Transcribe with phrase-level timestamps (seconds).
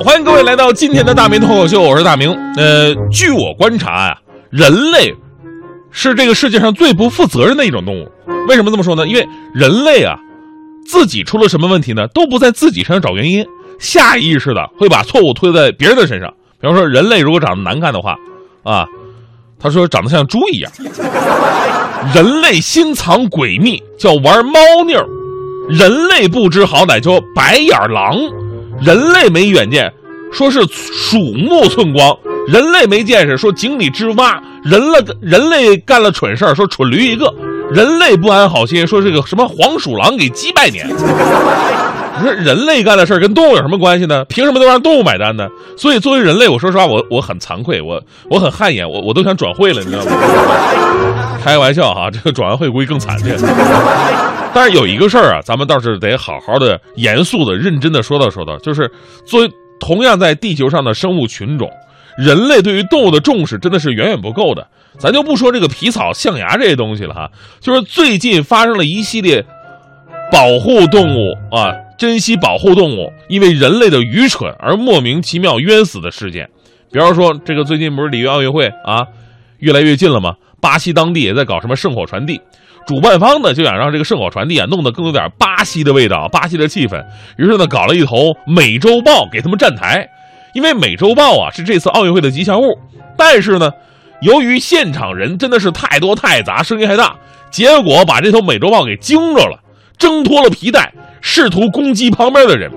[0.00, 2.30] 欢迎各位来到今天的大明脱口秀，我是大明。
[2.56, 4.16] 呃，据我观察呀、
[4.48, 5.12] 人类
[5.90, 8.08] 是这个世界上最不负责任的一种动物。
[8.46, 9.06] 为什么这么说呢？
[9.08, 10.16] 因为人类啊，
[10.86, 13.44] 自己出了什么问题呢，都不在自己身上找原因，
[13.80, 16.32] 下意识的会把错误推在别人的身上。
[16.60, 18.14] 比方说，人类如果长得难看的话，
[18.62, 18.86] 啊，
[19.58, 20.70] 他说长得像猪一样。
[22.14, 25.04] 人类心藏诡秘，叫玩猫腻儿；
[25.68, 28.16] 人类不知好歹，叫白眼狼；
[28.80, 29.92] 人类没远见，
[30.32, 37.26] 说是鼠目寸光；人类没见识，说井底之蛙；人了人类干了蠢事儿，说蠢驴一个；
[37.70, 40.88] 人类不安好心，说这个什么黄鼠狼给鸡拜年。
[42.18, 44.24] 你说人类干的事儿跟动物有什么关系呢？
[44.26, 45.48] 凭什么都让动物买单呢？
[45.76, 51.38] 所以作为人类，我说实话，我我很惭愧，我我很汗颜，我我都想转会了，你知道吗？
[51.42, 53.36] 开玩笑哈，这个转完会估计更惨烈。
[54.52, 58.90] 但是有一个事儿啊，咱们倒是得好好的、严肃的、认真的说道说道，就是
[59.24, 61.70] 作为同样在地球上的生物群种，
[62.18, 64.66] 人类对于动物的重视真的是远远不够的。
[64.98, 69.44] 咱就不说这个皮草、象牙这些东西了哈，就是最近发生了一系列
[70.32, 76.48] 保护动物啊，珍惜保护动物，因为人类的愚蠢而莫名其妙冤死的事件。
[76.90, 79.04] 比方说，这个最近不是里约奥运会啊，
[79.58, 80.36] 越来越近了吗？
[80.60, 82.40] 巴西当地也在搞什么圣火传递，
[82.86, 87.04] 主办方呢就想让这个圣火传递啊弄得更有点巴西的味道、巴西的气氛，
[87.36, 90.08] 于是呢搞了一头美洲豹给他们站台，
[90.54, 92.78] 因为美洲豹啊是这次奥运会的吉祥物，
[93.16, 93.70] 但是呢，
[94.22, 97.16] 由于现场人真的是太多太杂，声音还大，
[97.50, 99.60] 结果把这头美洲豹给惊着了，
[99.98, 102.70] 挣脱了皮带，试图攻击旁边的人。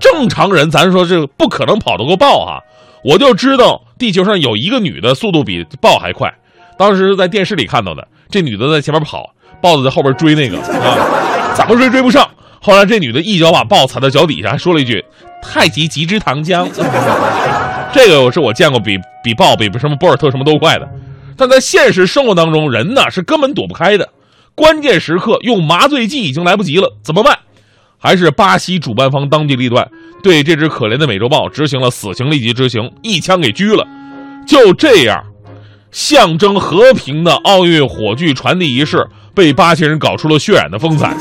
[0.00, 2.60] 正常人咱说这不可能跑得过豹哈、
[3.04, 6.32] 我就知道地球上有一个女的速度比豹还快，
[6.76, 8.06] 当时在电视里看到的。
[8.30, 12.28] 这女的在前面跑，豹子在后边追那个啊，怎么追追不上。
[12.60, 15.02] 后来这女的一脚把豹踩到脚底下，还说了一句
[15.40, 16.68] “太极极之糖浆”。
[17.94, 20.86] 这个是我见过比比豹比什么博尔特什么都快的。
[21.36, 24.08] 但在现实生活当中，人呢是根本躲不开的。
[24.54, 27.38] 关键时刻用麻醉剂已经来不及了，怎么办？
[27.98, 29.88] 还是巴西主办方当机立断，
[30.22, 33.86] 对这只可怜的美洲豹执行了死刑立即执行，一枪给狙了。
[34.46, 35.24] 就这样，
[35.90, 41.14] 象征和平的奥运火炬传递仪式被巴西人搞出了血染的风采。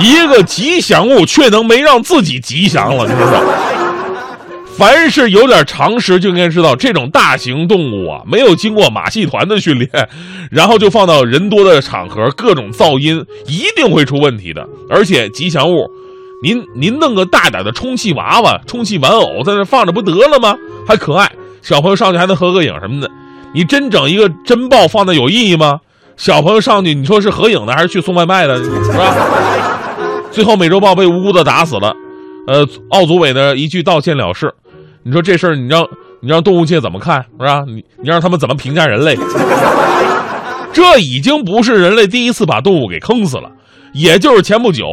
[0.00, 3.42] 一个吉祥物却能没让自己吉祥了，你知道？
[4.78, 9.90] 凡是有点常识就应该知道，这种大型动物啊，没有经过马戏团的训练，
[10.52, 14.64] 然后就放到人多的场合，各种噪音一定会出问题的。
[14.88, 15.90] 而且吉祥物，
[16.44, 20.56] 您您弄个大点的充气娃娃、充气玩偶在那放着不得了吗？
[20.86, 21.28] 还可爱，
[21.60, 23.10] 小朋友上去还能合个影什么的。
[23.52, 25.80] 你真整一个真豹放那有意义吗？
[26.16, 29.80] 小朋友上去，你说是合影的还是去送外卖的， 是吧？
[30.30, 31.92] 最后美洲豹被无辜的打死了，
[32.46, 34.54] 呃，奥组委呢一句道歉了事。
[35.08, 35.88] 你说这事儿，你让
[36.20, 37.64] 你让动物界怎么看，是吧？
[37.66, 39.16] 你你让他们怎么评价人类？
[40.70, 43.50] 这已经不是人类第一次把动物给坑死了，
[43.94, 44.86] 也就是前不久，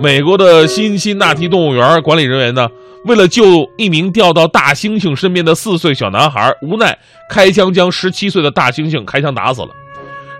[0.00, 2.66] 美国的辛辛那提动物园管理人员呢，
[3.04, 6.96] 为了救一名掉到大猩猩身边的四岁小男孩，无奈
[7.28, 9.68] 开枪将十七岁的大猩猩开枪打死了。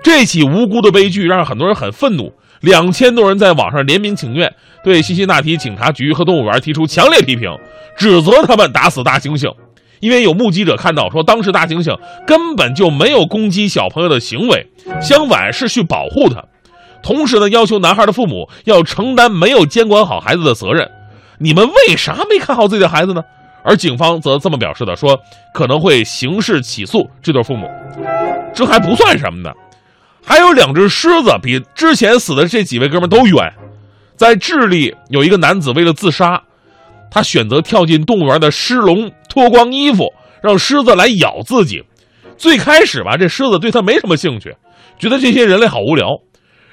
[0.02, 4.52] 这起无辜的悲剧让很多人很愤怒，两千多人在网上联名请愿，
[4.82, 7.50] 对辛辛那提警察局和动物园提出强烈批评，
[7.96, 9.54] 指责他们打死大猩猩。
[10.00, 14.66] 因为有目击者看到说，当时大猩猩根本就没有攻击小朋友的行为，
[15.00, 16.44] 相反是去保护他。
[17.02, 20.88] 同时呢，要求男孩的父母要承担没有监管好孩子的责任。
[21.38, 23.22] 你们为啥没看好自己的孩子呢？
[23.64, 25.18] 而警方则这么表示的，说
[25.52, 27.68] 可能会刑事起诉这对父母。
[28.54, 29.52] 这还不算什么呢，
[30.28, 33.54] 还有两只狮子比之前死的这几位哥们都冤。
[34.14, 36.42] 在智利，有一个男子为了自杀，
[37.10, 40.12] 他选择跳进动物园的狮笼，脱光衣服，
[40.42, 41.82] 让狮子来咬自己。
[42.36, 44.54] 最开始吧，这狮子对他没什么兴趣，
[44.98, 46.20] 觉得这些人类好无聊。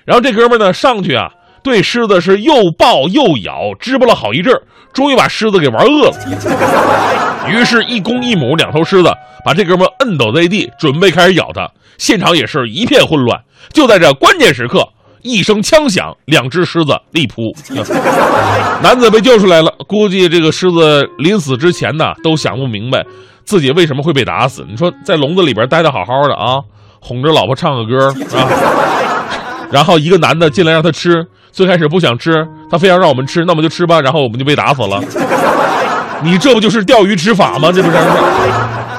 [0.04, 1.32] 然后这哥们呢上去啊，
[1.64, 4.54] 对狮子是又抱又咬，支巴了好一阵，
[4.92, 7.50] 终于把狮子给玩饿了。
[7.50, 9.10] 于是，一公一母两头狮子
[9.46, 11.72] 把这哥们摁倒在地，准备开始咬他。
[11.98, 13.40] 现场也是一片混乱。
[13.74, 14.88] 就在这关键时刻，
[15.22, 17.54] 一声枪响，两只狮子立扑，
[18.84, 19.72] 男子被救出来了。
[19.88, 23.04] 估计这个狮子临死之前呢，都想不明白
[23.44, 24.66] 自己为什么会被打死。
[24.70, 26.60] 你说在笼子里边待的好好的啊，
[27.00, 28.08] 哄着老婆唱个歌
[28.38, 28.48] 啊，
[29.72, 35.02] 然后一个男的进来让他吃，最开始不想吃，他非要让我们吃，那我们就吃吧，然后我们就被打死了。
[36.24, 37.72] 你这不就是钓鱼执法吗？
[37.72, 37.98] 这不是？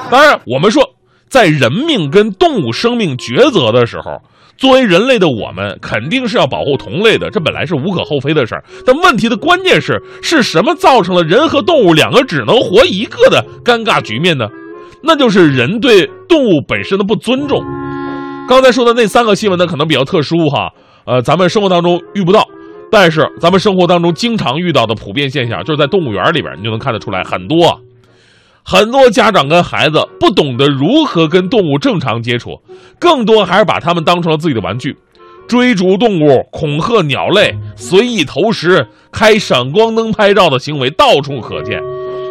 [0.09, 0.83] 当然，我们说
[1.29, 4.21] 在人命跟动物生命抉择的时候，
[4.57, 8.63] 作为人类的我们，肯定是要保护同类的，这本来是无可厚非的事儿。
[8.85, 14.47] 但问题的关键是，是什么造成了人和动物两个只能活一个的尴尬局面呢？
[15.03, 17.63] 那就是人对动物本身的不尊重。
[18.49, 20.71] 刚才说的那三个新闻呢，可能比较特殊哈，
[21.05, 22.47] 呃，咱们生活当中遇不到，
[22.89, 27.79] 但是咱们生活当中经常遇到的普遍现象，就是在动物园里边，你就能看得出来很多。
[28.69, 32.61] 很多家长跟孩子不懂得如何跟动物正常接触，
[32.99, 34.93] 更多还是把它们当成了自己的玩具，
[35.47, 41.81] 追逐动物、恐吓鸟类、随意投食、开闪光灯拍照的行为到处可见。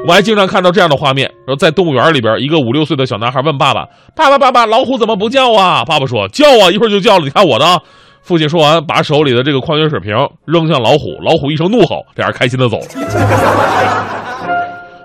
[0.06, 7.24] 我还经常看到这样的画面：说在动物园里边，一个五六岁的小男孩问爸爸：“爸爸，爸爸，老虎怎么不叫啊？”爸爸说：“叫啊，一会儿就叫了。
[7.24, 7.80] 你看我的。”
[8.20, 10.12] 父亲说完，把手里的这个矿泉水瓶
[10.44, 14.15] 扔向老虎，老虎一声怒吼，俩人开心的走了。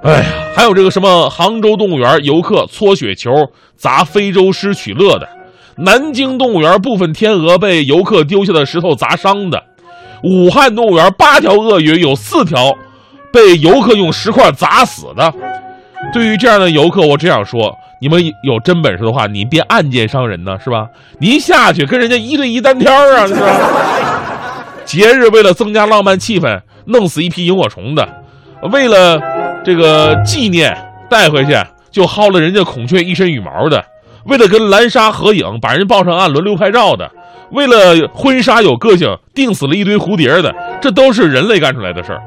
[0.04, 0.26] 哎呀，
[0.56, 3.30] 还有这个什么杭州动物园游客搓雪球
[3.76, 5.30] 砸非洲狮取乐的，
[5.78, 9.62] 南京动物园部分天鹅被游客丢下的石头砸伤的，
[10.24, 12.76] 武汉动物园八条鳄鱼有四条
[13.32, 15.32] 被游客用石块砸死的。
[16.12, 17.72] 对于这样的游客，我只想说，
[18.02, 20.88] 你们有真本事的话，你别暗箭伤人呢，是吧？
[21.20, 23.46] 你下去跟人家一对一单挑啊，是吧？
[24.84, 28.10] 节日为了增加浪漫气氛，弄死一批萤火虫的，
[28.72, 29.22] 为了。
[29.64, 30.76] 这个纪念
[31.10, 31.52] 带回去
[31.92, 33.84] 就薅了人家孔雀一身羽毛的，
[34.26, 37.12] 为了跟蓝鲨合影把人抱上岸轮流拍照的，
[37.52, 42.22] 为了婚纱有个性定死了一堆蝴蝶的，这都是人类干出来的事儿。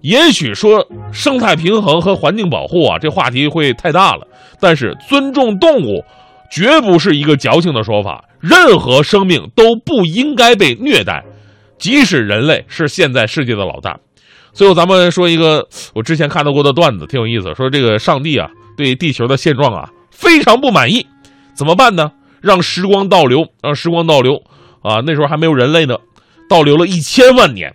[0.00, 4.26] 也许说生态平衡和环境保护啊，这话题会太大了。
[4.58, 6.02] 但是尊重动物，
[6.50, 8.24] 绝不是一个矫情的说法。
[8.40, 11.22] 任何生命都不应该被虐待，
[11.78, 13.98] 即使人类是现在世界的老大。
[14.52, 17.54] 最后，咱们说一个我之前看到过的段子，挺有意思。
[17.54, 21.06] 说这个上帝啊，对地球的现状啊非常不满意，
[21.54, 22.10] 怎么办呢？
[22.40, 24.42] 让时光倒流，让时光倒流
[24.82, 25.02] 啊！
[25.04, 25.96] 那时候还没有人类呢，
[26.48, 27.74] 倒流了一千万年，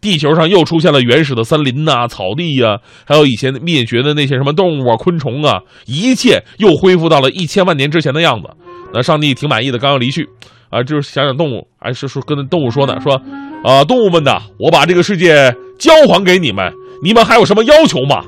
[0.00, 8.48] 地球上又出现了原始的森林呐、草地呀，还有以前灭绝的那些什么动物啊、昆虫啊，一切又恢复到了一千万年之前的样子。
[8.92, 10.28] 那上帝挺满意的，刚要离去
[10.68, 13.18] 啊，就是想想动物，还是说跟动物说呢，说
[13.64, 15.56] 啊，动物们呐，我把这个世界。
[15.76, 16.72] 交还给你们，
[17.02, 18.22] 你们还有什么要求吗？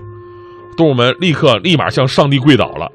[0.76, 2.90] 动物们立刻立马向上帝跪倒了，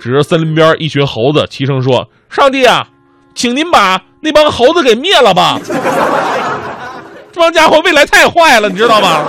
[0.00, 2.86] 指着森林边一群猴子，齐声说：“上帝啊，
[3.34, 5.58] 请您把那帮猴子给灭了吧！
[7.32, 9.24] 这帮家伙未来太坏了，你知道吗？”